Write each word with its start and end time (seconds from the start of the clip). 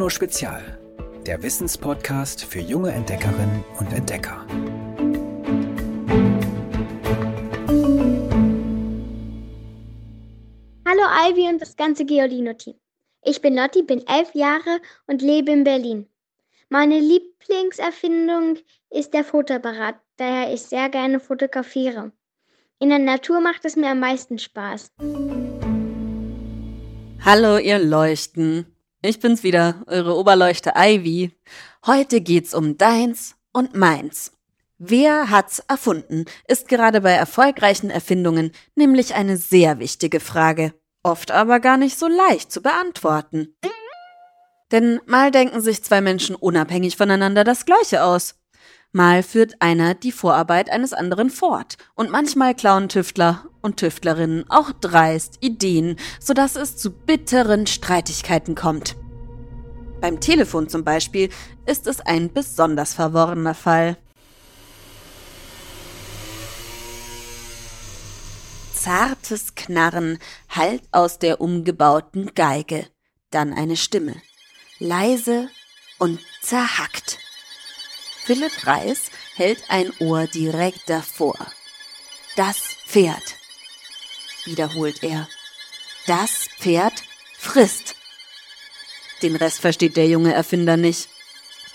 Bruno 0.00 0.08
Spezial, 0.08 0.78
der 1.26 1.42
Wissenspodcast 1.42 2.46
für 2.46 2.60
junge 2.60 2.90
Entdeckerinnen 2.90 3.62
und 3.78 3.92
Entdecker. 3.92 4.46
Hallo 10.88 11.02
Ivy 11.28 11.50
und 11.50 11.60
das 11.60 11.76
ganze 11.76 12.06
Geolino-Team. 12.06 12.76
Ich 13.24 13.42
bin 13.42 13.54
Lotti, 13.54 13.82
bin 13.82 14.02
elf 14.06 14.34
Jahre 14.34 14.80
und 15.06 15.20
lebe 15.20 15.52
in 15.52 15.64
Berlin. 15.64 16.06
Meine 16.70 16.98
Lieblingserfindung 16.98 18.56
ist 18.88 19.12
der 19.12 19.22
Fotoapparat, 19.22 19.96
daher 20.16 20.50
ich 20.54 20.62
sehr 20.62 20.88
gerne 20.88 21.20
fotografiere. 21.20 22.10
In 22.78 22.88
der 22.88 23.00
Natur 23.00 23.42
macht 23.42 23.66
es 23.66 23.76
mir 23.76 23.90
am 23.90 24.00
meisten 24.00 24.38
Spaß. 24.38 24.92
Hallo, 27.22 27.58
ihr 27.58 27.78
Leuchten. 27.78 28.64
Ich 29.02 29.18
bin's 29.18 29.42
wieder, 29.42 29.82
eure 29.86 30.14
Oberleuchte 30.14 30.74
Ivy. 30.76 31.30
Heute 31.86 32.20
geht's 32.20 32.52
um 32.52 32.76
deins 32.76 33.34
und 33.50 33.74
meins. 33.74 34.32
Wer 34.76 35.30
hat's 35.30 35.60
erfunden, 35.68 36.26
ist 36.46 36.68
gerade 36.68 37.00
bei 37.00 37.12
erfolgreichen 37.12 37.88
Erfindungen 37.88 38.52
nämlich 38.74 39.14
eine 39.14 39.38
sehr 39.38 39.78
wichtige 39.78 40.20
Frage, 40.20 40.74
oft 41.02 41.30
aber 41.30 41.60
gar 41.60 41.78
nicht 41.78 41.98
so 41.98 42.08
leicht 42.08 42.52
zu 42.52 42.60
beantworten. 42.60 43.56
Denn 44.70 45.00
mal 45.06 45.30
denken 45.30 45.62
sich 45.62 45.82
zwei 45.82 46.02
Menschen 46.02 46.36
unabhängig 46.36 46.98
voneinander 46.98 47.42
das 47.42 47.64
Gleiche 47.64 48.04
aus. 48.04 48.34
Mal 48.92 49.22
führt 49.22 49.54
einer 49.60 49.94
die 49.94 50.10
Vorarbeit 50.10 50.68
eines 50.68 50.92
anderen 50.92 51.30
fort. 51.30 51.76
Und 51.94 52.10
manchmal 52.10 52.54
klauen 52.54 52.88
Tüftler 52.88 53.44
und 53.62 53.76
Tüftlerinnen 53.76 54.44
auch 54.50 54.72
dreist 54.72 55.38
Ideen, 55.40 55.96
sodass 56.18 56.56
es 56.56 56.76
zu 56.76 56.90
bitteren 56.90 57.68
Streitigkeiten 57.68 58.56
kommt. 58.56 58.96
Beim 60.00 60.18
Telefon 60.18 60.68
zum 60.68 60.82
Beispiel 60.82 61.28
ist 61.66 61.86
es 61.86 62.00
ein 62.00 62.32
besonders 62.32 62.94
verworrener 62.94 63.54
Fall. 63.54 63.96
Zartes 68.74 69.54
Knarren 69.54 70.18
hallt 70.48 70.82
aus 70.90 71.18
der 71.18 71.40
umgebauten 71.40 72.34
Geige, 72.34 72.86
dann 73.30 73.52
eine 73.52 73.76
Stimme, 73.76 74.16
leise 74.78 75.48
und 75.98 76.18
zerhackt. 76.40 77.18
Philipp 78.24 78.66
Reis 78.66 79.10
hält 79.34 79.64
ein 79.68 79.92
Ohr 79.98 80.26
direkt 80.26 80.88
davor. 80.88 81.36
Das 82.36 82.56
Pferd, 82.86 83.36
wiederholt 84.44 85.02
er. 85.02 85.28
Das 86.06 86.48
Pferd 86.58 87.02
frisst. 87.36 87.96
Den 89.22 89.36
Rest 89.36 89.60
versteht 89.60 89.96
der 89.96 90.06
junge 90.06 90.32
Erfinder 90.32 90.76
nicht. 90.76 91.08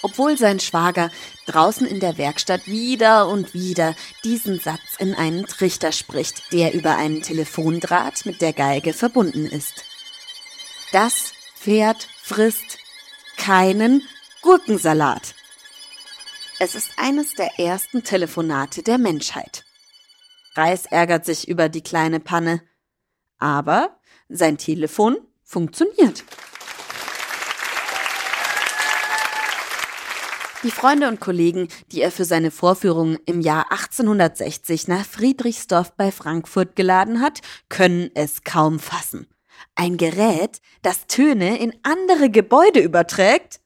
Obwohl 0.02 0.38
sein 0.38 0.60
Schwager 0.60 1.12
draußen 1.48 1.88
in 1.88 2.00
der 2.00 2.18
Werkstatt 2.18 2.68
wieder 2.68 3.28
und 3.28 3.54
wieder 3.54 3.96
diesen 4.24 4.60
Satz 4.60 4.96
in 5.00 5.16
einen 5.16 5.48
Trichter 5.48 5.92
spricht, 5.92 6.54
der 6.54 6.74
über 6.74 6.96
einen 6.96 7.24
Telefondraht 7.24 8.26
mit 8.26 8.42
der 8.42 8.54
Geige 8.54 8.94
verbunden 8.94 9.46
ist. 9.46 9.84
Das 10.92 11.34
Pferd 11.60 12.08
frisst 12.22 12.78
keinen 13.38 14.08
Gurkensalat. 14.42 15.34
Es 16.58 16.74
ist 16.74 16.92
eines 16.96 17.34
der 17.34 17.60
ersten 17.60 18.04
Telefonate 18.04 18.82
der 18.82 18.98
Menschheit. 18.98 19.66
Reis 20.54 20.86
ärgert 20.86 21.26
sich 21.26 21.50
über 21.50 21.68
die 21.68 21.82
kleine 21.82 22.22
Panne. 22.22 22.62
Aber 23.40 24.00
sein 24.30 24.58
Telefon 24.58 25.18
funktioniert. 25.44 26.24
Die 30.64 30.72
Freunde 30.72 31.10
und 31.10 31.20
Kollegen, 31.20 31.68
die 31.92 32.02
er 32.02 32.10
für 32.10 32.24
seine 32.24 32.52
Vorführung 32.52 33.18
im 33.26 33.42
Jahr 33.42 33.70
1860 33.74 34.88
nach 34.88 35.06
Friedrichsdorf 35.06 35.92
bei 35.92 36.10
Frankfurt 36.10 36.78
geladen 36.78 37.20
hat, 37.20 37.42
können 37.68 38.12
es 38.16 38.44
kaum 38.44 38.80
fassen. 38.80 39.28
Ein 39.76 39.98
Gerät, 39.98 40.62
das 40.82 41.06
Töne 41.08 41.60
in 41.60 41.76
andere 41.84 42.30
Gebäude 42.30 42.80
überträgt? 42.80 43.60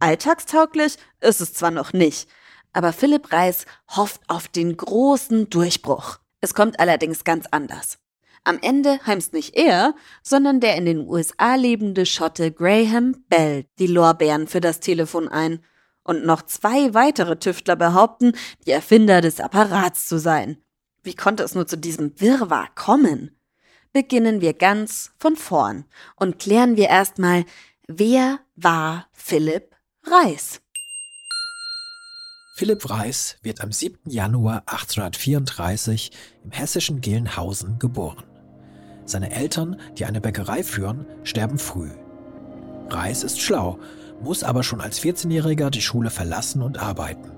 Alltagstauglich 0.00 0.96
ist 1.20 1.40
es 1.40 1.54
zwar 1.54 1.70
noch 1.70 1.92
nicht, 1.92 2.28
aber 2.72 2.92
Philipp 2.92 3.32
Reis 3.32 3.66
hofft 3.88 4.20
auf 4.28 4.46
den 4.46 4.76
großen 4.76 5.50
Durchbruch. 5.50 6.18
Es 6.40 6.54
kommt 6.54 6.78
allerdings 6.78 7.24
ganz 7.24 7.46
anders. 7.50 7.98
Am 8.44 8.58
Ende 8.62 9.00
heimst 9.04 9.32
nicht 9.32 9.56
er, 9.56 9.94
sondern 10.22 10.60
der 10.60 10.76
in 10.76 10.86
den 10.86 11.06
USA 11.06 11.56
lebende 11.56 12.06
Schotte 12.06 12.52
Graham 12.52 13.24
Bell 13.28 13.66
die 13.78 13.88
Lorbeeren 13.88 14.46
für 14.46 14.60
das 14.60 14.80
Telefon 14.80 15.28
ein. 15.28 15.60
Und 16.04 16.24
noch 16.24 16.42
zwei 16.42 16.94
weitere 16.94 17.38
Tüftler 17.38 17.76
behaupten, 17.76 18.32
die 18.66 18.70
Erfinder 18.70 19.20
des 19.20 19.40
Apparats 19.40 20.06
zu 20.06 20.18
sein. 20.18 20.56
Wie 21.02 21.14
konnte 21.14 21.42
es 21.42 21.54
nur 21.54 21.66
zu 21.66 21.76
diesem 21.76 22.18
Wirrwarr 22.20 22.68
kommen? 22.74 23.36
Beginnen 23.92 24.40
wir 24.40 24.54
ganz 24.54 25.10
von 25.18 25.36
vorn 25.36 25.84
und 26.16 26.38
klären 26.38 26.76
wir 26.76 26.88
erstmal, 26.88 27.44
wer 27.86 28.38
war 28.56 29.08
Philipp 29.12 29.74
Reis. 30.04 30.60
Philipp 32.54 32.88
Reis 32.88 33.36
wird 33.42 33.60
am 33.60 33.72
7. 33.72 34.10
Januar 34.10 34.62
1834 34.66 36.10
im 36.44 36.50
hessischen 36.50 37.00
Gelnhausen 37.00 37.78
geboren. 37.78 38.24
Seine 39.04 39.30
Eltern, 39.32 39.78
die 39.98 40.06
eine 40.06 40.20
Bäckerei 40.20 40.62
führen, 40.62 41.06
sterben 41.24 41.58
früh. 41.58 41.90
Reis 42.88 43.22
ist 43.22 43.40
schlau, 43.40 43.78
muss 44.22 44.44
aber 44.44 44.62
schon 44.62 44.80
als 44.80 45.00
14-Jähriger 45.00 45.70
die 45.70 45.82
Schule 45.82 46.10
verlassen 46.10 46.62
und 46.62 46.78
arbeiten. 46.78 47.30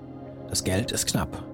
Das 0.49 0.63
Geld 0.63 0.91
ist 0.91 1.07
knapp. 1.07 1.45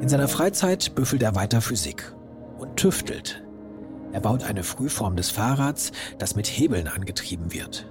In 0.00 0.08
seiner 0.08 0.28
Freizeit 0.28 0.94
büffelt 0.94 1.22
er 1.22 1.34
weiter 1.34 1.60
Physik 1.60 2.14
und 2.58 2.76
tüftelt. 2.76 3.42
Er 4.12 4.20
baut 4.20 4.44
eine 4.44 4.64
Frühform 4.64 5.16
des 5.16 5.30
Fahrrads, 5.30 5.92
das 6.18 6.36
mit 6.36 6.46
Hebeln 6.46 6.88
angetrieben 6.88 7.52
wird. 7.52 7.89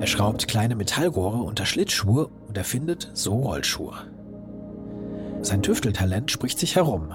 Er 0.00 0.06
schraubt 0.06 0.46
kleine 0.46 0.76
Metallrohre 0.76 1.38
unter 1.38 1.66
Schlittschuhe 1.66 2.28
und 2.46 2.56
erfindet 2.56 3.10
so 3.14 3.34
Rollschuhe. 3.34 3.94
Sein 5.42 5.62
Tüfteltalent 5.62 6.30
spricht 6.30 6.58
sich 6.58 6.76
herum. 6.76 7.12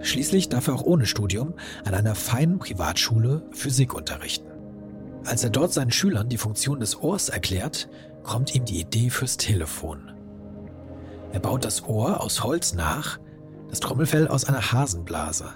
Schließlich 0.00 0.48
darf 0.48 0.68
er 0.68 0.74
auch 0.74 0.84
ohne 0.84 1.06
Studium 1.06 1.54
an 1.84 1.94
einer 1.94 2.14
feinen 2.14 2.58
Privatschule 2.58 3.42
Physik 3.50 3.94
unterrichten. 3.94 4.48
Als 5.24 5.44
er 5.44 5.50
dort 5.50 5.72
seinen 5.72 5.90
Schülern 5.90 6.28
die 6.28 6.38
Funktion 6.38 6.80
des 6.80 7.00
Ohrs 7.00 7.28
erklärt, 7.28 7.88
kommt 8.22 8.54
ihm 8.54 8.64
die 8.64 8.80
Idee 8.80 9.10
fürs 9.10 9.36
Telefon. 9.36 10.10
Er 11.32 11.40
baut 11.40 11.64
das 11.64 11.84
Ohr 11.84 12.22
aus 12.22 12.42
Holz 12.42 12.74
nach, 12.74 13.18
das 13.68 13.80
Trommelfell 13.80 14.28
aus 14.28 14.44
einer 14.44 14.72
Hasenblase. 14.72 15.50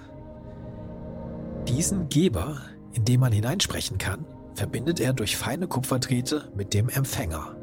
Diesen 1.67 2.09
Geber, 2.09 2.57
in 2.91 3.05
den 3.05 3.19
man 3.19 3.31
hineinsprechen 3.31 3.97
kann, 3.97 4.25
verbindet 4.55 4.99
er 4.99 5.13
durch 5.13 5.37
feine 5.37 5.67
Kupferdrähte 5.67 6.49
mit 6.55 6.73
dem 6.73 6.89
Empfänger. 6.89 7.55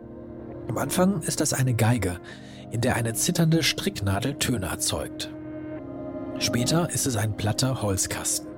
Am 0.68 0.78
Anfang 0.78 1.22
ist 1.22 1.40
das 1.40 1.52
eine 1.52 1.74
Geige, 1.74 2.20
in 2.70 2.80
der 2.80 2.96
eine 2.96 3.14
zitternde 3.14 3.62
Stricknadel 3.62 4.34
Töne 4.34 4.66
erzeugt. 4.66 5.32
Später 6.38 6.88
ist 6.90 7.06
es 7.06 7.16
ein 7.16 7.36
platter 7.36 7.82
Holzkasten. 7.82 8.48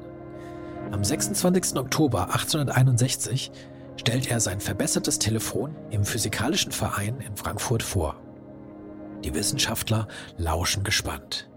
Am 0.91 1.03
26. 1.03 1.77
Oktober 1.77 2.27
1861 2.27 3.51
stellt 3.97 4.31
er 4.31 4.41
sein 4.41 4.61
verbessertes 4.61 5.19
Telefon 5.19 5.75
im 5.91 6.05
Physikalischen 6.05 6.73
Verein 6.73 7.21
in 7.21 7.37
Frankfurt 7.37 7.83
vor. 7.83 8.21
Die 9.25 9.35
Wissenschaftler 9.35 10.09
lauschen 10.37 10.85
gespannt. 10.85 11.49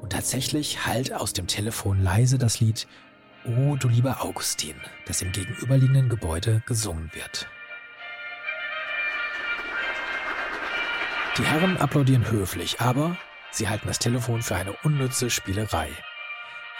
Und 0.00 0.12
tatsächlich 0.12 0.86
hallt 0.86 1.12
aus 1.12 1.32
dem 1.32 1.46
Telefon 1.46 2.02
leise 2.02 2.38
das 2.38 2.60
Lied 2.60 2.86
O 3.46 3.76
du 3.76 3.88
lieber 3.88 4.24
Augustin, 4.24 4.74
das 5.06 5.22
im 5.22 5.30
gegenüberliegenden 5.30 6.08
Gebäude 6.08 6.62
gesungen 6.66 7.10
wird. 7.12 7.48
Die 11.38 11.44
Herren 11.44 11.76
applaudieren 11.76 12.28
höflich, 12.28 12.80
aber 12.80 13.16
sie 13.52 13.68
halten 13.68 13.86
das 13.86 14.00
Telefon 14.00 14.42
für 14.42 14.56
eine 14.56 14.72
unnütze 14.82 15.30
Spielerei. 15.30 15.90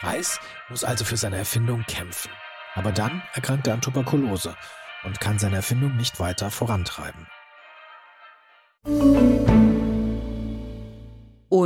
Reis 0.00 0.40
muss 0.69 0.82
also 0.82 1.05
für 1.05 1.17
seine 1.17 1.37
Erfindung 1.37 1.85
kämpfen. 1.87 2.31
Aber 2.75 2.90
dann 2.90 3.23
erkrankt 3.35 3.69
er 3.69 3.75
an 3.75 3.81
Tuberkulose 3.81 4.56
und 5.05 5.20
kann 5.20 5.38
seine 5.38 5.56
Erfindung 5.56 5.96
nicht 5.96 6.19
weiter 6.19 6.50
vorantreiben. 6.50 7.29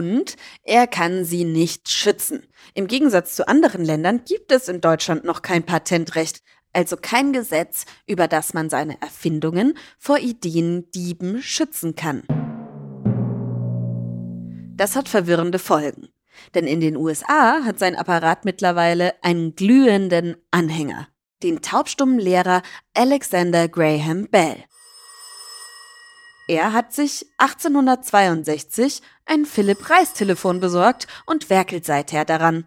Und 0.01 0.37
er 0.63 0.87
kann 0.87 1.27
sie 1.27 1.45
nicht 1.45 1.91
schützen. 1.91 2.47
Im 2.73 2.87
Gegensatz 2.87 3.37
zu 3.37 3.47
anderen 3.47 3.85
Ländern 3.85 4.23
gibt 4.25 4.51
es 4.51 4.67
in 4.67 4.81
Deutschland 4.81 5.25
noch 5.25 5.43
kein 5.43 5.63
Patentrecht, 5.63 6.41
also 6.73 6.97
kein 6.97 7.35
Gesetz, 7.35 7.85
über 8.07 8.27
das 8.27 8.55
man 8.55 8.71
seine 8.71 8.99
Erfindungen 9.03 9.75
vor 9.99 10.17
Ideendieben 10.17 11.43
schützen 11.43 11.97
kann. 11.97 12.23
Das 14.75 14.97
hat 14.97 15.11
verwirrende 15.11 15.59
Folgen. 15.59 16.09
Denn 16.55 16.67
in 16.67 16.81
den 16.81 16.97
USA 16.97 17.63
hat 17.63 17.79
sein 17.79 17.95
Apparat 17.95 18.47
mittlerweile 18.47 19.23
einen 19.23 19.55
glühenden 19.55 20.37
Anhänger. 20.51 21.09
den 21.43 21.61
taubstummen 21.61 22.19
Lehrer 22.19 22.63
Alexander 22.95 23.69
Graham 23.69 24.29
Bell. 24.31 24.65
Er 26.51 26.73
hat 26.73 26.93
sich 26.93 27.27
1862 27.39 29.03
ein 29.25 29.47
Philipp-Reis-Telefon 29.47 30.59
besorgt 30.59 31.07
und 31.25 31.49
werkelt 31.49 31.87
seither 31.87 32.25
daran. 32.25 32.65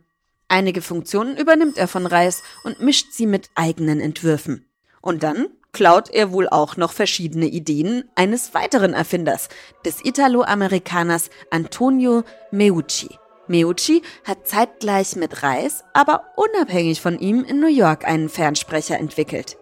Einige 0.47 0.81
Funktionen 0.81 1.35
übernimmt 1.35 1.77
er 1.77 1.89
von 1.89 2.06
Reis 2.06 2.44
und 2.63 2.80
mischt 2.80 3.12
sie 3.12 3.25
mit 3.25 3.50
eigenen 3.56 4.00
Entwürfen. 4.00 4.65
Und 5.01 5.21
dann 5.21 5.47
klaut 5.74 6.09
er 6.09 6.31
wohl 6.31 6.47
auch 6.47 6.77
noch 6.77 6.94
verschiedene 6.94 7.47
Ideen 7.47 8.06
eines 8.15 8.53
weiteren 8.53 8.94
Erfinders, 8.94 9.50
des 9.83 9.97
Italo-Amerikaners 10.06 11.30
Antonio 11.51 12.24
Meucci. 12.51 13.09
Meucci 13.47 14.01
hat 14.24 14.47
zeitgleich 14.47 15.18
mit 15.18 15.44
Reis, 15.44 15.83
aber 15.91 16.24
unabhängig 16.38 17.01
von 17.01 17.19
ihm 17.19 17.44
in 17.44 17.59
New 17.59 17.68
York 17.68 18.07
einen 18.07 18.30
Fernsprecher 18.30 18.97
entwickelt. 18.97 19.57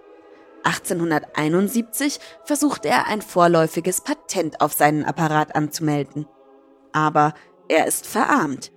1871 0.64 2.20
versucht 2.44 2.86
er 2.86 3.08
ein 3.08 3.22
vorläufiges 3.22 4.02
Patent 4.02 4.62
auf 4.62 4.74
seinen 4.74 5.06
Apparat 5.06 5.56
anzumelden. 5.56 6.28
Aber 6.92 7.34
er 7.68 7.88
ist 7.88 8.06
verarmt. 8.06 8.72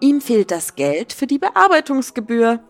Ihm 0.00 0.20
fehlt 0.20 0.50
das 0.50 0.74
Geld 0.74 1.12
für 1.12 1.26
die 1.26 1.38
Bearbeitungsgebühr. 1.38 2.60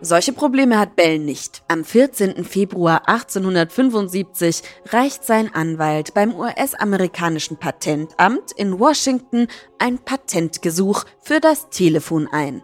Solche 0.00 0.32
Probleme 0.32 0.78
hat 0.78 0.96
Bell 0.96 1.20
nicht. 1.20 1.62
Am 1.68 1.84
14. 1.84 2.44
Februar 2.44 3.08
1875 3.08 4.62
reicht 4.86 5.24
sein 5.24 5.54
Anwalt 5.54 6.12
beim 6.12 6.34
US-amerikanischen 6.34 7.56
Patentamt 7.58 8.50
in 8.56 8.80
Washington 8.80 9.46
ein 9.78 9.98
Patentgesuch 10.00 11.04
für 11.20 11.38
das 11.38 11.70
Telefon 11.70 12.26
ein. 12.32 12.62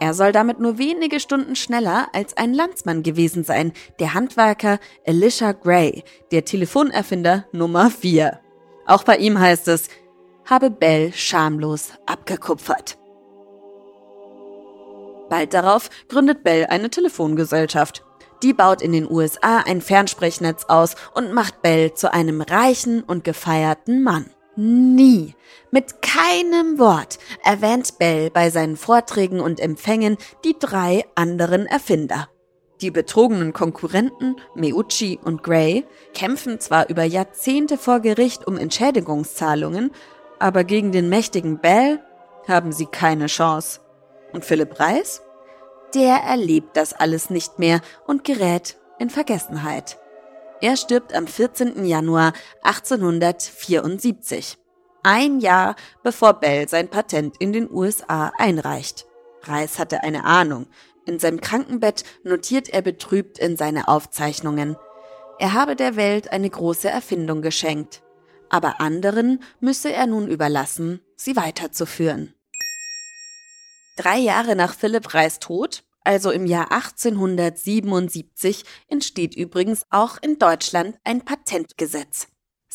Er 0.00 0.14
soll 0.14 0.32
damit 0.32 0.60
nur 0.60 0.78
wenige 0.78 1.18
Stunden 1.18 1.56
schneller 1.56 2.08
als 2.12 2.36
ein 2.36 2.54
Landsmann 2.54 3.02
gewesen 3.02 3.42
sein, 3.42 3.72
der 3.98 4.14
Handwerker 4.14 4.78
Elisha 5.04 5.52
Gray, 5.52 6.04
der 6.30 6.44
Telefonerfinder 6.44 7.46
Nummer 7.52 7.90
4. 7.90 8.38
Auch 8.86 9.02
bei 9.02 9.16
ihm 9.16 9.38
heißt 9.38 9.66
es, 9.68 9.88
habe 10.44 10.70
Bell 10.70 11.12
schamlos 11.12 11.90
abgekupfert. 12.06 12.96
Bald 15.28 15.52
darauf 15.52 15.90
gründet 16.08 16.42
Bell 16.42 16.66
eine 16.66 16.90
Telefongesellschaft. 16.90 18.04
Die 18.42 18.52
baut 18.52 18.82
in 18.82 18.92
den 18.92 19.10
USA 19.10 19.58
ein 19.66 19.80
Fernsprechnetz 19.80 20.64
aus 20.68 20.94
und 21.14 21.32
macht 21.32 21.60
Bell 21.60 21.92
zu 21.92 22.12
einem 22.12 22.40
reichen 22.40 23.02
und 23.02 23.24
gefeierten 23.24 24.02
Mann. 24.02 24.30
Nie, 24.56 25.34
mit 25.70 26.02
keinem 26.02 26.78
Wort 26.78 27.18
erwähnt 27.48 27.96
Bell 27.98 28.28
bei 28.28 28.50
seinen 28.50 28.76
Vorträgen 28.76 29.40
und 29.40 29.58
Empfängen 29.58 30.18
die 30.44 30.58
drei 30.58 31.06
anderen 31.14 31.64
Erfinder. 31.64 32.28
Die 32.82 32.90
betrogenen 32.90 33.54
Konkurrenten 33.54 34.36
Meucci 34.54 35.18
und 35.24 35.42
Gray 35.42 35.86
kämpfen 36.12 36.60
zwar 36.60 36.90
über 36.90 37.04
Jahrzehnte 37.04 37.78
vor 37.78 38.00
Gericht 38.00 38.46
um 38.46 38.58
Entschädigungszahlungen, 38.58 39.92
aber 40.38 40.62
gegen 40.62 40.92
den 40.92 41.08
mächtigen 41.08 41.58
Bell 41.58 42.04
haben 42.46 42.70
sie 42.70 42.84
keine 42.84 43.28
Chance. 43.28 43.80
Und 44.34 44.44
Philipp 44.44 44.78
Reis? 44.78 45.22
Der 45.94 46.16
erlebt 46.16 46.76
das 46.76 46.92
alles 46.92 47.30
nicht 47.30 47.58
mehr 47.58 47.80
und 48.06 48.24
gerät 48.24 48.76
in 48.98 49.08
Vergessenheit. 49.08 49.96
Er 50.60 50.76
stirbt 50.76 51.14
am 51.14 51.26
14. 51.26 51.86
Januar 51.86 52.34
1874. 52.62 54.58
Ein 55.08 55.40
Jahr 55.40 55.74
bevor 56.02 56.34
Bell 56.34 56.68
sein 56.68 56.88
Patent 56.88 57.36
in 57.38 57.52
den 57.52 57.70
USA 57.70 58.32
einreicht. 58.36 59.06
Reis 59.42 59.78
hatte 59.78 60.02
eine 60.02 60.24
Ahnung. 60.24 60.66
In 61.06 61.18
seinem 61.18 61.40
Krankenbett 61.40 62.04
notiert 62.22 62.68
er 62.68 62.82
betrübt 62.82 63.38
in 63.38 63.56
seine 63.56 63.88
Aufzeichnungen. 63.88 64.76
Er 65.38 65.54
habe 65.54 65.76
der 65.76 65.96
Welt 65.96 66.30
eine 66.30 66.50
große 66.50 66.90
Erfindung 66.90 67.40
geschenkt 67.40 68.02
aber 68.50 68.80
anderen 68.80 69.42
müsse 69.60 69.92
er 69.92 70.06
nun 70.06 70.28
überlassen, 70.28 71.00
sie 71.16 71.36
weiterzuführen. 71.36 72.34
Drei 73.96 74.18
Jahre 74.18 74.54
nach 74.56 74.74
Philipp 74.74 75.12
Reis 75.14 75.38
Tod, 75.40 75.84
also 76.04 76.30
im 76.30 76.46
Jahr 76.46 76.70
1877, 76.72 78.64
entsteht 78.88 79.34
übrigens 79.34 79.84
auch 79.90 80.18
in 80.22 80.38
Deutschland 80.38 80.98
ein 81.04 81.24
Patentgesetz. 81.24 82.28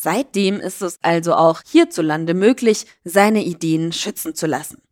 Seitdem 0.04 0.60
ist 0.60 0.82
es 0.82 0.98
also 1.00 1.32
auch 1.32 1.62
hierzulande 1.66 2.34
möglich, 2.34 2.84
seine 3.04 3.42
Ideen 3.42 3.90
schützen 3.90 4.34
zu 4.34 4.46
lassen. 4.46 4.82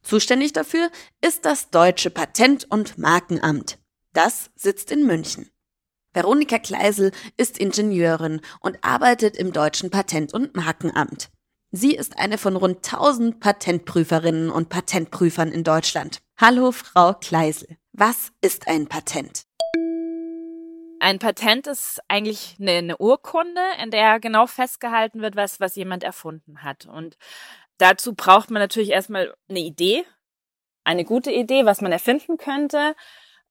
Zuständig 0.00 0.54
dafür 0.54 0.90
ist 1.20 1.44
das 1.44 1.68
Deutsche 1.68 2.08
Patent- 2.08 2.66
und 2.70 2.96
Markenamt. 2.96 3.78
Das 4.14 4.48
sitzt 4.56 4.90
in 4.90 5.06
München. 5.06 5.50
Veronika 6.14 6.58
Kleisel 6.58 7.12
ist 7.36 7.58
Ingenieurin 7.58 8.40
und 8.60 8.82
arbeitet 8.82 9.36
im 9.36 9.52
Deutschen 9.52 9.90
Patent- 9.90 10.32
und 10.32 10.56
Markenamt. 10.56 11.28
Sie 11.70 11.94
ist 11.94 12.18
eine 12.18 12.38
von 12.38 12.56
rund 12.56 12.76
1000 12.76 13.40
Patentprüferinnen 13.40 14.48
und 14.48 14.70
Patentprüfern 14.70 15.52
in 15.52 15.62
Deutschland. 15.62 16.22
Hallo, 16.38 16.72
Frau 16.72 17.12
Kleisel. 17.12 17.76
Was 17.92 18.32
ist 18.40 18.66
ein 18.66 18.86
Patent? 18.86 19.42
Ein 21.00 21.18
Patent 21.18 21.66
ist 21.66 22.00
eigentlich 22.08 22.56
eine, 22.60 22.72
eine, 22.72 22.96
Urkunde, 22.98 23.60
in 23.82 23.90
der 23.90 24.20
genau 24.20 24.46
festgehalten 24.46 25.20
wird, 25.20 25.36
was, 25.36 25.60
was 25.60 25.76
jemand 25.76 26.02
erfunden 26.02 26.62
hat. 26.62 26.86
Und 26.86 27.16
dazu 27.78 28.14
braucht 28.14 28.50
man 28.50 28.60
natürlich 28.60 28.90
erstmal 28.90 29.34
eine 29.48 29.60
Idee, 29.60 30.04
eine 30.84 31.04
gute 31.04 31.30
Idee, 31.30 31.64
was 31.66 31.80
man 31.80 31.92
erfinden 31.92 32.36
könnte 32.36 32.94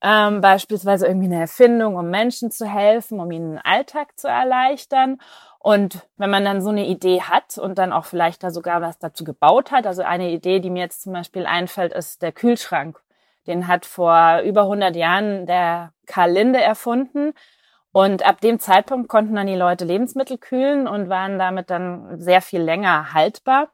ähm, 0.01 0.41
beispielsweise 0.41 1.07
irgendwie 1.07 1.27
eine 1.27 1.39
Erfindung, 1.41 1.95
um 1.95 2.09
Menschen 2.09 2.51
zu 2.51 2.67
helfen, 2.67 3.19
um 3.19 3.31
ihnen 3.31 3.51
den 3.53 3.65
Alltag 3.65 4.17
zu 4.19 4.27
erleichtern. 4.27 5.19
Und 5.59 6.07
wenn 6.17 6.29
man 6.29 6.45
dann 6.45 6.61
so 6.61 6.69
eine 6.69 6.85
Idee 6.85 7.21
hat 7.21 7.57
und 7.57 7.77
dann 7.77 7.91
auch 7.91 8.05
vielleicht 8.05 8.44
da 8.44 8.51
sogar 8.51 8.81
was 8.81 8.99
dazu 8.99 9.23
gebaut 9.23 9.71
hat, 9.71 9.88
also 9.88 10.03
eine 10.03 10.29
Idee, 10.29 10.59
die 10.59 10.69
mir 10.69 10.81
jetzt 10.81 11.01
zum 11.01 11.13
Beispiel 11.13 11.45
einfällt, 11.45 11.94
ist 11.94 12.21
der 12.21 12.31
Kühlschrank. 12.31 13.01
Den 13.47 13.67
hat 13.67 13.85
vor 13.85 14.41
über 14.45 14.63
100 14.63 14.95
Jahren 14.95 15.45
der 15.45 15.94
Karl 16.07 16.36
erfunden. 16.56 17.33
Und 17.92 18.25
ab 18.25 18.42
dem 18.42 18.59
Zeitpunkt 18.59 19.09
konnten 19.09 19.36
dann 19.36 19.48
die 19.48 19.56
Leute 19.56 19.86
Lebensmittel 19.86 20.38
kühlen 20.38 20.88
und 20.88 21.09
waren 21.09 21.39
damit 21.39 21.69
dann 21.69 22.19
sehr 22.19 22.42
viel 22.42 22.62
länger 22.62 23.13
haltbar. 23.13 23.69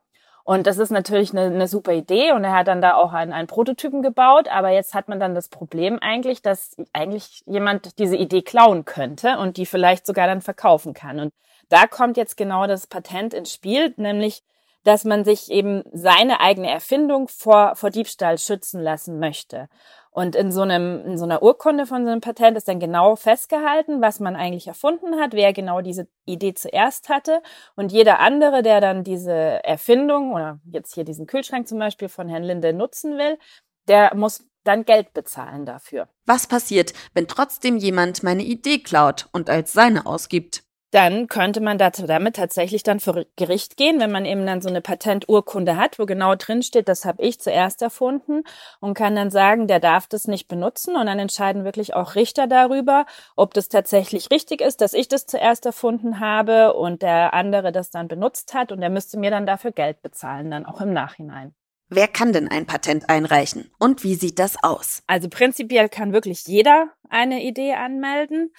Und 0.45 0.67
das 0.67 0.77
ist 0.77 0.91
natürlich 0.91 1.31
eine, 1.31 1.45
eine 1.45 1.67
super 1.67 1.93
Idee 1.93 2.33
und 2.33 2.43
er 2.43 2.53
hat 2.53 2.67
dann 2.67 2.81
da 2.81 2.95
auch 2.95 3.13
einen, 3.13 3.31
einen 3.31 3.47
Prototypen 3.47 4.01
gebaut, 4.01 4.49
aber 4.49 4.69
jetzt 4.69 4.93
hat 4.93 5.07
man 5.07 5.19
dann 5.19 5.35
das 5.35 5.47
Problem 5.47 5.99
eigentlich, 5.99 6.41
dass 6.41 6.75
eigentlich 6.91 7.43
jemand 7.45 7.97
diese 7.97 8.17
Idee 8.17 8.41
klauen 8.41 8.83
könnte 8.83 9.37
und 9.37 9.55
die 9.55 9.65
vielleicht 9.65 10.05
sogar 10.05 10.27
dann 10.27 10.41
verkaufen 10.41 10.93
kann. 10.93 11.19
Und 11.21 11.33
da 11.69 11.87
kommt 11.87 12.17
jetzt 12.17 12.35
genau 12.35 12.67
das 12.67 12.87
Patent 12.87 13.33
ins 13.33 13.53
Spiel, 13.53 13.93
nämlich 13.95 14.43
dass 14.83 15.05
man 15.05 15.23
sich 15.23 15.49
eben 15.49 15.83
seine 15.91 16.39
eigene 16.41 16.69
Erfindung 16.69 17.27
vor, 17.27 17.75
vor 17.75 17.89
Diebstahl 17.89 18.37
schützen 18.37 18.81
lassen 18.81 19.19
möchte. 19.19 19.69
Und 20.13 20.35
in 20.35 20.51
so 20.51 20.61
einem, 20.61 21.03
in 21.05 21.17
so 21.17 21.23
einer 21.23 21.41
Urkunde 21.41 21.87
von 21.87 22.05
so 22.05 22.11
einem 22.11 22.21
Patent 22.21 22.55
ist 22.55 22.67
dann 22.67 22.79
genau 22.79 23.15
festgehalten, 23.15 23.99
was 23.99 24.19
man 24.19 24.35
eigentlich 24.35 24.67
erfunden 24.67 25.19
hat, 25.19 25.33
wer 25.33 25.53
genau 25.53 25.81
diese 25.81 26.07
Idee 26.25 26.53
zuerst 26.53 27.09
hatte. 27.09 27.41
Und 27.75 27.91
jeder 27.91 28.19
andere, 28.19 28.61
der 28.61 28.79
dann 28.79 29.03
diese 29.03 29.33
Erfindung 29.33 30.33
oder 30.33 30.59
jetzt 30.65 30.93
hier 30.93 31.03
diesen 31.03 31.25
Kühlschrank 31.25 31.67
zum 31.67 31.79
Beispiel 31.79 32.09
von 32.09 32.29
Herrn 32.29 32.43
Linde 32.43 32.73
nutzen 32.73 33.17
will, 33.17 33.39
der 33.87 34.13
muss 34.15 34.45
dann 34.63 34.85
Geld 34.85 35.13
bezahlen 35.13 35.65
dafür. 35.65 36.07
Was 36.25 36.47
passiert, 36.47 36.93
wenn 37.13 37.27
trotzdem 37.27 37.77
jemand 37.77 38.21
meine 38.21 38.43
Idee 38.43 38.79
klaut 38.79 39.27
und 39.33 39.49
als 39.49 39.73
seine 39.73 40.05
ausgibt? 40.05 40.63
Dann 40.93 41.27
könnte 41.27 41.59
man 41.59 41.79
damit 41.79 42.35
tatsächlich 42.35 42.83
dann 42.83 42.99
vor 42.99 43.25
Gericht 43.35 43.77
gehen, 43.77 43.99
wenn 43.99 44.11
man 44.11 44.25
eben 44.25 44.45
dann 44.45 44.61
so 44.61 44.69
eine 44.69 44.81
Patenturkunde 44.81 45.75
hat, 45.75 45.97
wo 45.97 46.05
genau 46.05 46.35
drin 46.35 46.61
steht, 46.61 46.87
das 46.87 47.03
habe 47.03 47.23
ich 47.23 47.39
zuerst 47.39 47.81
erfunden 47.81 48.43
und 48.79 48.93
kann 48.93 49.15
dann 49.15 49.31
sagen, 49.31 49.65
der 49.65 49.79
darf 49.79 50.05
das 50.05 50.27
nicht 50.27 50.47
benutzen 50.47 50.95
und 50.95 51.07
dann 51.07 51.17
entscheiden 51.17 51.65
wirklich 51.65 51.95
auch 51.95 52.13
Richter 52.13 52.45
darüber, 52.45 53.07
ob 53.35 53.55
das 53.55 53.69
tatsächlich 53.69 54.29
richtig 54.29 54.61
ist, 54.61 54.81
dass 54.81 54.93
ich 54.93 55.07
das 55.07 55.25
zuerst 55.25 55.65
erfunden 55.65 56.19
habe 56.19 56.73
und 56.73 57.01
der 57.01 57.33
andere 57.33 57.71
das 57.71 57.89
dann 57.89 58.07
benutzt 58.07 58.53
hat 58.53 58.71
und 58.71 58.79
der 58.79 58.91
müsste 58.91 59.17
mir 59.17 59.31
dann 59.31 59.47
dafür 59.47 59.71
Geld 59.71 60.03
bezahlen, 60.03 60.51
dann 60.51 60.65
auch 60.67 60.79
im 60.79 60.93
Nachhinein. 60.93 61.55
Wer 61.89 62.07
kann 62.07 62.33
denn 62.33 62.47
ein 62.47 62.67
Patent 62.67 63.09
einreichen 63.09 63.71
und 63.79 64.03
wie 64.03 64.13
sieht 64.13 64.37
das 64.37 64.63
aus? 64.63 65.01
Also 65.07 65.27
prinzipiell 65.27 65.89
kann 65.89 66.13
wirklich 66.13 66.45
jeder 66.45 66.89
eine 67.09 67.41
Idee 67.43 67.73
anmelden 67.73 68.53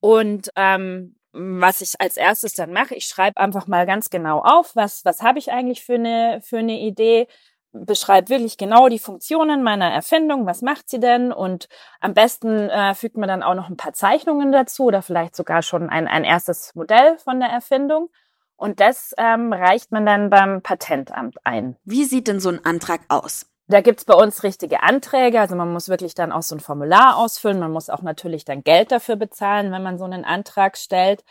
und 0.00 0.50
ähm, 0.56 1.16
was 1.32 1.80
ich 1.80 2.00
als 2.00 2.16
erstes 2.16 2.54
dann 2.54 2.72
mache, 2.72 2.94
ich 2.94 3.06
schreibe 3.06 3.40
einfach 3.40 3.66
mal 3.66 3.86
ganz 3.86 4.10
genau 4.10 4.40
auf, 4.40 4.74
was, 4.74 5.04
was 5.04 5.22
habe 5.22 5.38
ich 5.38 5.52
eigentlich 5.52 5.84
für 5.84 5.94
eine, 5.94 6.40
für 6.42 6.58
eine 6.58 6.80
Idee, 6.80 7.28
beschreibe 7.72 8.30
wirklich 8.30 8.56
genau 8.56 8.88
die 8.88 8.98
Funktionen 8.98 9.62
meiner 9.62 9.90
Erfindung, 9.90 10.46
was 10.46 10.62
macht 10.62 10.88
sie 10.88 10.98
denn 10.98 11.32
und 11.32 11.68
am 12.00 12.14
besten 12.14 12.68
äh, 12.68 12.94
fügt 12.94 13.16
man 13.16 13.28
dann 13.28 13.42
auch 13.42 13.54
noch 13.54 13.68
ein 13.68 13.76
paar 13.76 13.92
Zeichnungen 13.92 14.50
dazu 14.50 14.84
oder 14.84 15.02
vielleicht 15.02 15.36
sogar 15.36 15.62
schon 15.62 15.88
ein, 15.88 16.08
ein 16.08 16.24
erstes 16.24 16.74
Modell 16.74 17.16
von 17.18 17.38
der 17.38 17.48
Erfindung. 17.48 18.10
Und 18.56 18.80
das 18.80 19.14
ähm, 19.16 19.52
reicht 19.54 19.90
man 19.90 20.04
dann 20.04 20.28
beim 20.28 20.60
Patentamt 20.62 21.36
ein. 21.44 21.76
Wie 21.84 22.04
sieht 22.04 22.28
denn 22.28 22.40
so 22.40 22.50
ein 22.50 22.62
Antrag 22.64 23.00
aus? 23.08 23.46
Da 23.70 23.82
gibt's 23.82 24.04
bei 24.04 24.14
uns 24.14 24.42
richtige 24.42 24.82
Anträge, 24.82 25.40
also 25.40 25.54
man 25.54 25.72
muss 25.72 25.88
wirklich 25.88 26.14
dann 26.14 26.32
auch 26.32 26.42
so 26.42 26.56
ein 26.56 26.60
Formular 26.60 27.16
ausfüllen, 27.16 27.60
man 27.60 27.70
muss 27.70 27.88
auch 27.88 28.02
natürlich 28.02 28.44
dann 28.44 28.64
Geld 28.64 28.90
dafür 28.90 29.14
bezahlen, 29.14 29.70
wenn 29.70 29.84
man 29.84 29.96
so 29.96 30.04
einen 30.04 30.24
Antrag 30.24 30.76
stellt, 30.76 31.24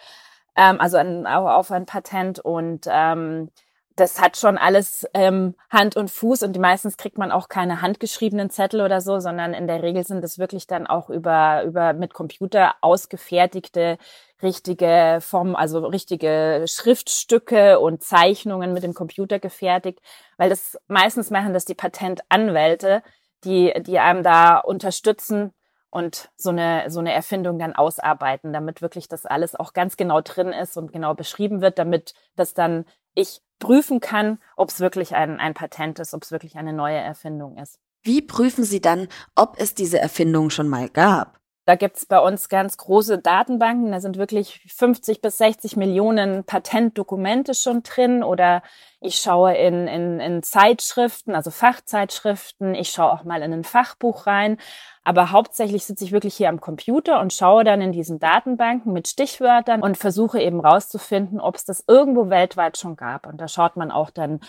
ähm, 0.55 0.79
also 0.79 0.95
ein, 0.95 1.27
auf 1.27 1.69
ein 1.69 1.85
Patent. 1.85 2.39
Und 2.39 2.85
ähm, 2.89 3.51
das 3.99 4.21
hat 4.21 4.37
schon 4.37 4.57
alles 4.57 5.05
ähm, 5.13 5.55
Hand 5.69 5.95
und 5.95 6.09
Fuß 6.09 6.43
und 6.43 6.57
meistens 6.57 6.97
kriegt 6.97 7.17
man 7.17 7.31
auch 7.31 7.49
keine 7.49 7.81
handgeschriebenen 7.81 8.49
Zettel 8.49 8.81
oder 8.81 9.01
so, 9.01 9.19
sondern 9.19 9.53
in 9.53 9.67
der 9.67 9.83
Regel 9.83 10.03
sind 10.05 10.23
es 10.23 10.39
wirklich 10.39 10.67
dann 10.67 10.87
auch 10.87 11.09
über, 11.09 11.63
über 11.63 11.93
mit 11.93 12.13
Computer 12.13 12.75
ausgefertigte 12.81 13.97
richtige 14.41 15.19
Form, 15.21 15.55
also 15.55 15.85
richtige 15.85 16.65
Schriftstücke 16.67 17.79
und 17.79 18.03
Zeichnungen 18.03 18.73
mit 18.73 18.83
dem 18.83 18.93
Computer 18.93 19.39
gefertigt, 19.39 19.99
weil 20.37 20.49
das 20.49 20.77
meistens 20.87 21.29
machen 21.29 21.53
das 21.53 21.65
die 21.65 21.75
Patentanwälte, 21.75 23.03
die, 23.43 23.73
die 23.85 23.99
einem 23.99 24.23
da 24.23 24.57
unterstützen 24.57 25.53
und 25.89 26.29
so 26.37 26.51
eine, 26.51 26.89
so 26.89 26.99
eine 26.99 27.13
Erfindung 27.13 27.59
dann 27.59 27.75
ausarbeiten, 27.75 28.53
damit 28.53 28.81
wirklich 28.81 29.07
das 29.07 29.25
alles 29.25 29.55
auch 29.55 29.73
ganz 29.73 29.97
genau 29.97 30.21
drin 30.21 30.49
ist 30.49 30.77
und 30.77 30.93
genau 30.93 31.15
beschrieben 31.15 31.61
wird, 31.61 31.79
damit 31.79 32.13
das 32.35 32.53
dann 32.53 32.85
ich 33.15 33.41
prüfen 33.59 33.99
kann, 33.99 34.39
ob 34.55 34.69
es 34.69 34.79
wirklich 34.79 35.15
ein, 35.15 35.39
ein 35.39 35.53
Patent 35.53 35.99
ist, 35.99 36.13
ob 36.13 36.23
es 36.23 36.31
wirklich 36.31 36.55
eine 36.55 36.73
neue 36.73 36.97
Erfindung 36.97 37.57
ist. 37.57 37.79
Wie 38.01 38.21
prüfen 38.21 38.63
Sie 38.63 38.81
dann, 38.81 39.07
ob 39.35 39.59
es 39.59 39.73
diese 39.73 39.99
Erfindung 39.99 40.49
schon 40.49 40.69
mal 40.69 40.89
gab? 40.89 41.39
Da 41.65 41.75
gibt's 41.75 42.07
bei 42.07 42.17
uns 42.17 42.49
ganz 42.49 42.77
große 42.77 43.19
Datenbanken, 43.19 43.91
da 43.91 43.99
sind 43.99 44.17
wirklich 44.17 44.65
50 44.75 45.21
bis 45.21 45.37
60 45.37 45.77
Millionen 45.77 46.43
Patentdokumente 46.43 47.53
schon 47.53 47.83
drin 47.83 48.23
oder 48.23 48.63
ich 49.01 49.15
schaue 49.15 49.55
in, 49.55 49.87
in, 49.87 50.19
in 50.19 50.43
Zeitschriften, 50.43 51.33
also 51.33 51.51
Fachzeitschriften, 51.51 52.75
ich 52.75 52.89
schaue 52.89 53.13
auch 53.13 53.23
mal 53.23 53.41
in 53.41 53.53
ein 53.53 53.63
Fachbuch 53.63 54.27
rein. 54.27 54.57
Aber 55.05 55.31
hauptsächlich 55.31 55.85
sitze 55.85 56.03
ich 56.03 56.11
wirklich 56.11 56.35
hier 56.35 56.49
am 56.49 56.59
Computer 56.59 57.21
und 57.21 57.33
schaue 57.33 57.63
dann 57.63 57.81
in 57.81 57.93
diesen 57.93 58.19
Datenbanken 58.19 58.91
mit 58.91 59.07
Stichwörtern 59.07 59.81
und 59.81 59.97
versuche 59.97 60.39
eben 60.41 60.59
rauszufinden, 60.59 61.39
ob 61.39 61.55
es 61.55 61.63
das 61.63 61.83
irgendwo 61.87 62.29
weltweit 62.29 62.77
schon 62.77 62.97
gab. 62.97 63.25
Und 63.25 63.39
da 63.39 63.47
schaut 63.47 63.77
man 63.77 63.89
auch 63.89 64.09
dann 64.09 64.41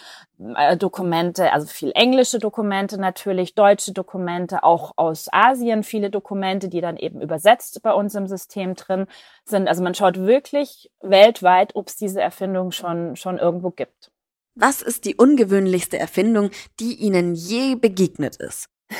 äh, 0.57 0.76
Dokumente, 0.76 1.52
also 1.52 1.69
viel 1.69 1.92
englische 1.95 2.40
Dokumente 2.40 3.00
natürlich, 3.00 3.54
deutsche 3.54 3.92
Dokumente, 3.92 4.64
auch 4.64 4.92
aus 4.97 5.28
Asien 5.33 5.85
viele 5.85 6.11
Dokumente, 6.11 6.69
die 6.69 6.80
dann 6.80 6.97
eben 6.97 7.21
übersetzt 7.23 7.80
bei 7.83 7.95
uns 7.95 8.16
im 8.16 8.26
System 8.26 8.75
drin 8.75 9.07
sind. 9.45 9.69
Also 9.69 9.83
man 9.85 9.95
schaut 9.95 10.19
wirklich 10.19 10.90
weltweit, 11.00 11.76
ob 11.76 11.87
es 11.87 11.97
diese 11.97 12.21
Erfindung 12.21 12.73
schon, 12.73 13.14
schon 13.14 13.38
irgendwo 13.38 13.71
gibt. 13.71 14.11
Was 14.54 14.83
ist 14.83 15.04
die 15.04 15.14
ungewöhnlichste 15.14 15.99
Erfindung, 15.99 16.50
die 16.80 16.95
Ihnen 16.95 17.35
je 17.35 17.76
begegnet 17.76 18.37
ist? 18.37 18.69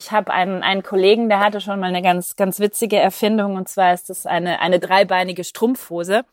Ich 0.00 0.10
habe 0.12 0.32
einen, 0.32 0.62
einen 0.62 0.82
Kollegen, 0.82 1.28
der 1.28 1.40
hatte 1.40 1.60
schon 1.60 1.80
mal 1.80 1.86
eine 1.86 2.02
ganz, 2.02 2.36
ganz 2.36 2.58
witzige 2.58 2.96
Erfindung 2.98 3.56
und 3.56 3.68
zwar 3.68 3.94
ist 3.94 4.10
das 4.10 4.26
eine, 4.26 4.60
eine 4.60 4.78
dreibeinige 4.78 5.44
Strumpfhose. 5.44 6.24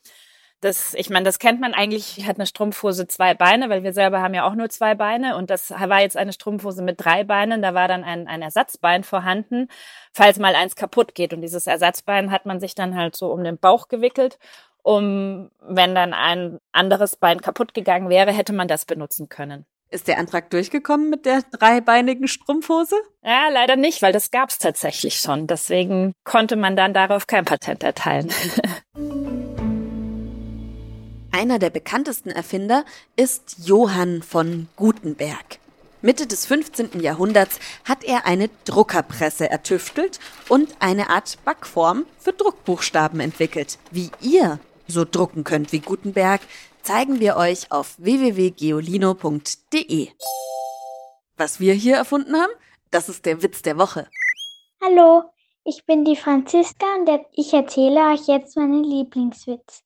Das, 0.61 0.93
ich 0.93 1.09
meine, 1.09 1.25
das 1.25 1.39
kennt 1.39 1.61
man 1.61 1.73
eigentlich, 1.73 2.27
hat 2.27 2.35
eine 2.37 2.45
Strumpfhose 2.45 3.07
zwei 3.07 3.33
Beine, 3.33 3.69
weil 3.69 3.83
wir 3.83 3.93
selber 3.93 4.21
haben 4.21 4.33
ja 4.33 4.45
auch 4.45 4.55
nur 4.55 4.69
zwei 4.69 4.93
Beine 4.93 5.37
und 5.37 5.49
das 5.49 5.71
war 5.71 6.01
jetzt 6.01 6.17
eine 6.17 6.33
Strumpfhose 6.33 6.83
mit 6.83 7.03
drei 7.03 7.23
Beinen, 7.23 7.61
da 7.61 7.73
war 7.73 7.87
dann 7.87 8.03
ein, 8.03 8.27
ein 8.27 8.41
Ersatzbein 8.41 9.03
vorhanden, 9.03 9.69
falls 10.11 10.37
mal 10.37 10.55
eins 10.55 10.75
kaputt 10.75 11.15
geht 11.15 11.33
und 11.33 11.41
dieses 11.41 11.65
Ersatzbein 11.65 12.29
hat 12.31 12.45
man 12.45 12.59
sich 12.59 12.75
dann 12.75 12.95
halt 12.95 13.15
so 13.15 13.31
um 13.31 13.43
den 13.43 13.57
Bauch 13.57 13.87
gewickelt, 13.87 14.37
um, 14.83 15.49
wenn 15.61 15.95
dann 15.95 16.13
ein 16.13 16.59
anderes 16.71 17.15
Bein 17.15 17.41
kaputt 17.41 17.73
gegangen 17.73 18.09
wäre, 18.09 18.31
hätte 18.31 18.53
man 18.53 18.67
das 18.67 18.85
benutzen 18.85 19.29
können. 19.29 19.65
Ist 19.89 20.07
der 20.07 20.17
Antrag 20.19 20.49
durchgekommen 20.49 21.09
mit 21.09 21.25
der 21.25 21.41
dreibeinigen 21.51 22.29
Strumpfhose? 22.29 22.95
Ja, 23.23 23.49
leider 23.51 23.75
nicht, 23.75 24.01
weil 24.01 24.13
das 24.13 24.31
gab's 24.31 24.57
tatsächlich 24.57 25.15
schon. 25.17 25.47
Deswegen 25.47 26.13
konnte 26.23 26.55
man 26.55 26.77
dann 26.77 26.93
darauf 26.93 27.27
kein 27.27 27.43
Patent 27.43 27.83
erteilen. 27.83 28.31
Einer 31.33 31.59
der 31.59 31.69
bekanntesten 31.71 32.29
Erfinder 32.29 32.85
ist 33.17 33.65
Johann 33.65 34.21
von 34.21 34.69
Gutenberg. 34.77 35.59
Mitte 36.01 36.25
des 36.25 36.45
15. 36.45 37.01
Jahrhunderts 37.01 37.59
hat 37.85 38.03
er 38.03 38.25
eine 38.25 38.49
Druckerpresse 38.65 39.49
ertüftelt 39.49 40.19
und 40.49 40.69
eine 40.79 41.09
Art 41.09 41.37
Backform 41.45 42.05
für 42.17 42.33
Druckbuchstaben 42.33 43.19
entwickelt. 43.19 43.77
Wie 43.91 44.09
ihr 44.19 44.59
so 44.91 45.05
drucken 45.05 45.43
könnt 45.43 45.71
wie 45.71 45.79
Gutenberg, 45.79 46.41
zeigen 46.83 47.19
wir 47.19 47.37
euch 47.37 47.71
auf 47.71 47.95
www.geolino.de. 47.97 50.09
Was 51.37 51.59
wir 51.59 51.73
hier 51.73 51.95
erfunden 51.95 52.35
haben, 52.35 52.51
das 52.91 53.09
ist 53.09 53.25
der 53.25 53.41
Witz 53.41 53.63
der 53.63 53.77
Woche. 53.77 54.07
Hallo, 54.83 55.23
ich 55.63 55.85
bin 55.85 56.03
die 56.05 56.15
Franziska 56.15 56.85
und 56.95 57.09
ich 57.33 57.53
erzähle 57.53 58.11
euch 58.11 58.27
jetzt 58.27 58.55
meinen 58.57 58.83
Lieblingswitz. 58.83 59.83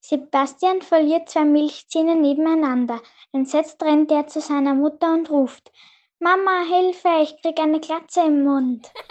Sebastian 0.00 0.82
verliert 0.82 1.28
zwei 1.28 1.44
Milchzähne 1.44 2.16
nebeneinander. 2.16 3.00
Entsetzt 3.32 3.80
rennt 3.82 4.10
er 4.10 4.26
zu 4.26 4.40
seiner 4.40 4.74
Mutter 4.74 5.12
und 5.12 5.30
ruft: 5.30 5.70
Mama, 6.18 6.64
Hilfe, 6.66 7.08
ich 7.22 7.40
krieg 7.40 7.60
eine 7.60 7.78
Glatze 7.80 8.22
im 8.22 8.42
Mund. 8.42 8.90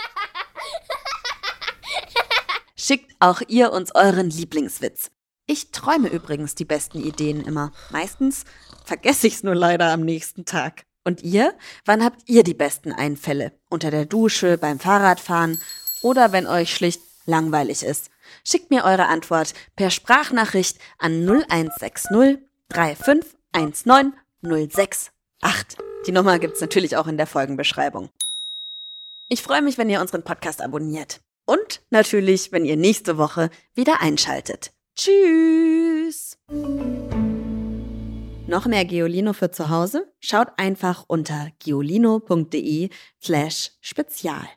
Schickt 2.83 3.15
auch 3.19 3.41
ihr 3.47 3.71
uns 3.71 3.93
euren 3.93 4.31
Lieblingswitz. 4.31 5.11
Ich 5.45 5.69
träume 5.69 6.07
übrigens 6.07 6.55
die 6.55 6.65
besten 6.65 6.99
Ideen 6.99 7.41
immer. 7.41 7.71
Meistens 7.91 8.43
vergesse 8.85 9.27
ich 9.27 9.35
es 9.35 9.43
nur 9.43 9.53
leider 9.53 9.91
am 9.91 10.01
nächsten 10.01 10.45
Tag. 10.45 10.85
Und 11.03 11.21
ihr? 11.21 11.53
Wann 11.85 12.03
habt 12.03 12.27
ihr 12.27 12.41
die 12.41 12.55
besten 12.55 12.91
Einfälle? 12.91 13.51
Unter 13.69 13.91
der 13.91 14.07
Dusche, 14.07 14.57
beim 14.57 14.79
Fahrradfahren 14.79 15.61
oder 16.01 16.31
wenn 16.31 16.47
euch 16.47 16.73
schlicht 16.75 17.01
langweilig 17.27 17.83
ist? 17.83 18.09
Schickt 18.43 18.71
mir 18.71 18.83
eure 18.83 19.05
Antwort 19.05 19.53
per 19.75 19.91
Sprachnachricht 19.91 20.79
an 20.97 21.23
0160 21.23 22.39
3519 22.69 24.15
068. 24.41 25.11
Die 26.07 26.11
Nummer 26.11 26.39
gibt's 26.39 26.61
natürlich 26.61 26.97
auch 26.97 27.05
in 27.05 27.17
der 27.17 27.27
Folgenbeschreibung. 27.27 28.09
Ich 29.29 29.43
freue 29.43 29.61
mich, 29.61 29.77
wenn 29.77 29.91
ihr 29.91 30.01
unseren 30.01 30.23
Podcast 30.23 30.63
abonniert. 30.63 31.21
Und 31.51 31.81
natürlich, 31.89 32.53
wenn 32.53 32.63
ihr 32.63 32.77
nächste 32.77 33.17
Woche 33.17 33.49
wieder 33.75 34.01
einschaltet. 34.01 34.71
Tschüss! 34.95 36.37
Noch 38.47 38.65
mehr 38.67 38.85
Geolino 38.85 39.33
für 39.33 39.51
zu 39.51 39.69
Hause? 39.69 40.13
Schaut 40.21 40.47
einfach 40.55 41.03
unter 41.07 41.49
geolino.de 41.59 42.89
slash 43.21 43.71
spezial. 43.81 44.47